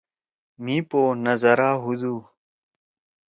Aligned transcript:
مھی 0.63 0.77
پو 0.89 1.01
نَظرا 1.25 1.69
ہودُو۔ 1.83 2.15